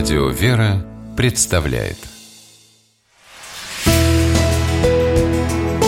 Радио 0.00 0.28
«Вера» 0.28 0.82
представляет 1.14 1.98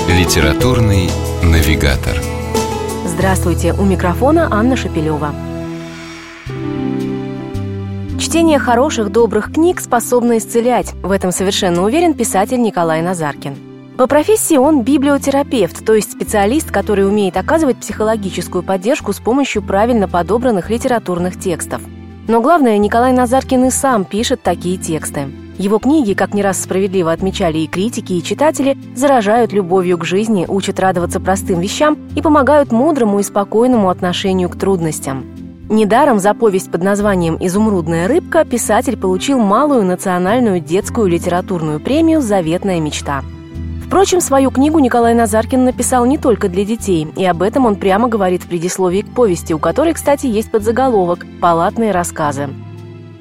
Литературный 0.07 1.09
навигатор 1.43 2.19
Здравствуйте, 3.07 3.73
у 3.73 3.87
микрофона 3.87 4.49
Анна 4.51 4.77
Шапилева. 4.77 5.35
Чтение 8.21 8.59
хороших, 8.59 9.11
добрых 9.11 9.51
книг 9.51 9.81
способно 9.81 10.37
исцелять. 10.37 10.93
В 11.03 11.11
этом 11.11 11.33
совершенно 11.33 11.83
уверен 11.83 12.13
писатель 12.13 12.61
Николай 12.61 13.01
Назаркин. 13.01 13.97
По 13.97 14.07
профессии 14.07 14.59
он 14.59 14.83
библиотерапевт, 14.83 15.87
то 15.87 15.95
есть 15.95 16.13
специалист, 16.13 16.71
который 16.71 17.09
умеет 17.09 17.39
оказывать 17.39 17.79
психологическую 17.79 18.63
поддержку 18.63 19.15
с 19.15 19.21
помощью 19.21 19.63
правильно 19.63 20.07
подобранных 20.07 20.69
литературных 20.69 21.41
текстов. 21.41 21.81
Но 22.29 22.41
главное, 22.41 22.79
Николай 22.79 23.13
Назаркин 23.13 23.65
и 23.65 23.71
сам 23.71 24.05
пишет 24.05 24.43
такие 24.43 24.77
тексты. 24.77 25.29
Его 25.59 25.79
книги, 25.79 26.15
как 26.15 26.35
не 26.35 26.43
раз 26.43 26.63
справедливо 26.63 27.13
отмечали 27.13 27.59
и 27.59 27.67
критики, 27.67 28.15
и 28.15 28.23
читатели, 28.23 28.77
заражают 28.95 29.53
любовью 29.53 29.99
к 29.99 30.05
жизни, 30.05 30.47
учат 30.49 30.81
радоваться 30.81 31.21
простым 31.21 31.61
вещам 31.61 31.99
и 32.17 32.23
помогают 32.23 32.73
мудрому 32.73 33.19
и 33.19 33.23
спокойному 33.23 33.91
отношению 33.91 34.49
к 34.49 34.57
трудностям. 34.57 35.25
Недаром 35.69 36.19
за 36.19 36.35
повесть 36.35 36.71
под 36.71 36.83
названием 36.83 37.37
«Изумрудная 37.41 38.09
рыбка» 38.09 38.45
писатель 38.45 38.97
получил 38.97 39.39
малую 39.39 39.85
национальную 39.85 40.61
детскую 40.61 41.09
литературную 41.09 41.81
премию 41.81 42.21
«Заветная 42.21 42.81
мечта». 42.81 43.23
Впрочем, 43.93 44.23
свою 44.23 44.51
книгу 44.51 44.79
Николай 44.79 45.13
Назаркин 45.13 45.67
написал 45.67 46.07
не 46.07 46.17
только 46.17 46.49
для 46.49 46.65
детей, 46.65 47.07
и 47.15 47.27
об 47.27 47.43
этом 47.43 47.67
он 47.67 47.77
прямо 47.77 48.09
говорит 48.09 48.43
в 48.43 48.49
предисловии 48.49 49.03
к 49.03 49.09
повести, 49.09 49.53
у 49.53 49.59
которой, 49.59 49.93
кстати, 49.93 50.25
есть 50.25 50.51
подзаголовок 50.51 51.27
«Палатные 51.43 51.93
рассказы». 51.93 52.49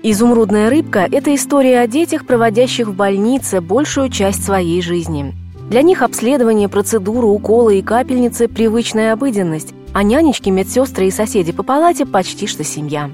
«Изумрудная 0.02 0.70
рыбка»— 0.70 1.06
это 1.12 1.36
история 1.36 1.82
о 1.82 1.88
детях, 1.88 2.26
проводящих 2.26 2.88
в 2.88 2.96
больнице 2.96 3.60
большую 3.60 4.08
часть 4.08 4.46
своей 4.46 4.82
жизни. 4.82 5.36
Для 5.70 5.82
них 5.82 6.02
обследование, 6.04 6.70
процедуры, 6.70 7.28
уколы 7.28 7.80
и 7.80 7.82
капельницы– 7.82 8.48
привычная 8.48 9.12
обыденность, 9.12 9.74
а 9.92 10.04
нянечки, 10.04 10.50
медсестры 10.50 11.08
и 11.08 11.12
соседи 11.12 11.52
по 11.52 11.64
палате 11.64 12.06
почти 12.06 12.48
что 12.48 12.64
семья. 12.64 13.12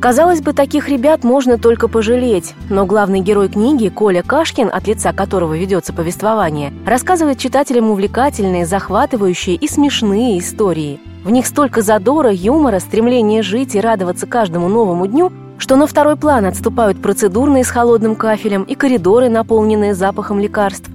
Казалось 0.00 0.40
бы, 0.40 0.54
таких 0.54 0.88
ребят 0.88 1.24
можно 1.24 1.58
только 1.58 1.86
пожалеть, 1.86 2.54
но 2.70 2.86
главный 2.86 3.20
герой 3.20 3.50
книги, 3.50 3.90
Коля 3.90 4.22
Кашкин, 4.22 4.70
от 4.72 4.86
лица 4.86 5.12
которого 5.12 5.52
ведется 5.52 5.92
повествование, 5.92 6.72
рассказывает 6.86 7.36
читателям 7.36 7.90
увлекательные, 7.90 8.64
захватывающие 8.64 9.56
и 9.56 9.68
смешные 9.68 10.38
истории. 10.38 11.00
В 11.22 11.30
них 11.30 11.46
столько 11.46 11.82
задора, 11.82 12.32
юмора, 12.32 12.78
стремления 12.78 13.42
жить 13.42 13.74
и 13.74 13.80
радоваться 13.80 14.26
каждому 14.26 14.68
новому 14.68 15.06
дню, 15.06 15.32
что 15.58 15.76
на 15.76 15.86
второй 15.86 16.16
план 16.16 16.46
отступают 16.46 17.02
процедурные 17.02 17.62
с 17.62 17.68
холодным 17.68 18.14
кафелем 18.14 18.62
и 18.62 18.74
коридоры, 18.74 19.28
наполненные 19.28 19.92
запахом 19.92 20.40
лекарств. 20.40 20.88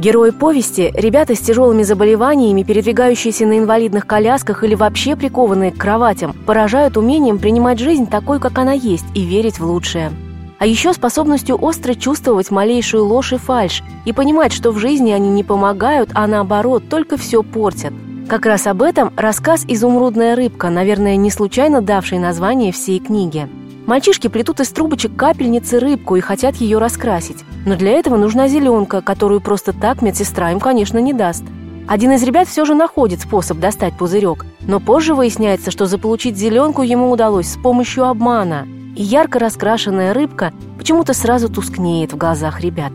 Герои 0.00 0.30
повести– 0.30 0.90
ребята 0.94 1.34
с 1.34 1.40
тяжелыми 1.40 1.82
заболеваниями, 1.82 2.62
передвигающиеся 2.62 3.44
на 3.44 3.58
инвалидных 3.58 4.06
колясках 4.06 4.64
или 4.64 4.74
вообще 4.74 5.14
прикованные 5.14 5.72
к 5.72 5.76
кроватям, 5.76 6.32
поражают 6.46 6.96
умением 6.96 7.38
принимать 7.38 7.78
жизнь 7.78 8.06
такой, 8.06 8.40
как 8.40 8.56
она 8.56 8.72
есть, 8.72 9.04
и 9.14 9.26
верить 9.26 9.58
в 9.58 9.66
лучшее. 9.66 10.10
А 10.58 10.64
еще 10.64 10.94
способностью 10.94 11.62
остро 11.62 11.92
чувствовать 11.92 12.50
малейшую 12.50 13.04
ложь 13.04 13.34
и 13.34 13.36
фальшь 13.36 13.82
и 14.06 14.14
понимать, 14.14 14.54
что 14.54 14.70
в 14.70 14.78
жизни 14.78 15.10
они 15.10 15.28
не 15.28 15.44
помогают, 15.44 16.08
а 16.14 16.26
наоборот, 16.26 16.88
только 16.88 17.18
все 17.18 17.42
портят. 17.42 17.92
Как 18.26 18.46
раз 18.46 18.66
об 18.66 18.80
этом 18.80 19.12
рассказ 19.16 19.66
«Изумрудная 19.68 20.34
рыбка», 20.34 20.70
наверное, 20.70 21.16
не 21.16 21.30
случайно 21.30 21.82
давший 21.82 22.18
название 22.18 22.72
всей 22.72 23.00
книге. 23.00 23.50
Мальчишки 23.90 24.28
плетут 24.28 24.60
из 24.60 24.68
трубочек 24.68 25.16
капельницы 25.16 25.80
рыбку 25.80 26.14
и 26.14 26.20
хотят 26.20 26.54
ее 26.54 26.78
раскрасить. 26.78 27.38
Но 27.66 27.74
для 27.74 27.90
этого 27.90 28.16
нужна 28.16 28.46
зеленка, 28.46 29.00
которую 29.00 29.40
просто 29.40 29.72
так 29.72 30.00
медсестра 30.00 30.52
им, 30.52 30.60
конечно, 30.60 30.98
не 30.98 31.12
даст. 31.12 31.42
Один 31.88 32.12
из 32.12 32.22
ребят 32.22 32.46
все 32.46 32.64
же 32.64 32.76
находит 32.76 33.20
способ 33.20 33.58
достать 33.58 33.98
пузырек, 33.98 34.46
но 34.60 34.78
позже 34.78 35.16
выясняется, 35.16 35.72
что 35.72 35.86
заполучить 35.86 36.36
зеленку 36.36 36.82
ему 36.82 37.10
удалось 37.10 37.48
с 37.48 37.56
помощью 37.56 38.04
обмана. 38.04 38.64
И 38.94 39.02
ярко 39.02 39.40
раскрашенная 39.40 40.14
рыбка 40.14 40.52
почему-то 40.78 41.12
сразу 41.12 41.48
тускнеет 41.48 42.12
в 42.12 42.16
глазах 42.16 42.60
ребят. 42.60 42.92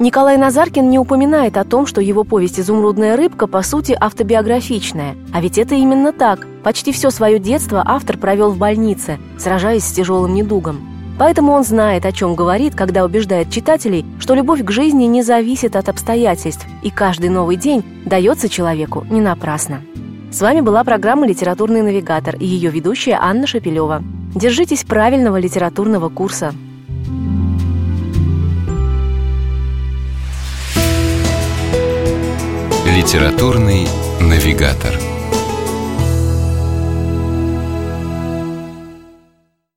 Николай 0.00 0.36
Назаркин 0.36 0.88
не 0.88 0.96
упоминает 0.96 1.56
о 1.56 1.64
том, 1.64 1.84
что 1.84 2.00
его 2.00 2.22
повесть 2.22 2.60
«Изумрудная 2.60 3.16
рыбка» 3.16 3.48
по 3.48 3.62
сути 3.62 3.96
автобиографичная. 3.98 5.16
А 5.32 5.40
ведь 5.40 5.58
это 5.58 5.74
именно 5.74 6.12
так. 6.12 6.46
Почти 6.62 6.92
все 6.92 7.10
свое 7.10 7.40
детство 7.40 7.82
автор 7.84 8.16
провел 8.16 8.52
в 8.52 8.58
больнице, 8.58 9.18
сражаясь 9.38 9.82
с 9.82 9.92
тяжелым 9.92 10.34
недугом. 10.34 10.78
Поэтому 11.18 11.50
он 11.50 11.64
знает, 11.64 12.06
о 12.06 12.12
чем 12.12 12.36
говорит, 12.36 12.76
когда 12.76 13.04
убеждает 13.04 13.50
читателей, 13.50 14.06
что 14.20 14.34
любовь 14.34 14.64
к 14.64 14.70
жизни 14.70 15.06
не 15.06 15.22
зависит 15.22 15.74
от 15.74 15.88
обстоятельств, 15.88 16.64
и 16.84 16.90
каждый 16.90 17.30
новый 17.30 17.56
день 17.56 17.82
дается 18.06 18.48
человеку 18.48 19.04
не 19.10 19.20
напрасно. 19.20 19.82
С 20.30 20.40
вами 20.40 20.60
была 20.60 20.84
программа 20.84 21.26
«Литературный 21.26 21.82
навигатор» 21.82 22.36
и 22.36 22.46
ее 22.46 22.70
ведущая 22.70 23.18
Анна 23.20 23.48
Шапилева. 23.48 24.04
Держитесь 24.36 24.84
правильного 24.84 25.38
литературного 25.38 26.08
курса. 26.08 26.54
Литературный 32.98 33.86
навигатор. 34.18 35.07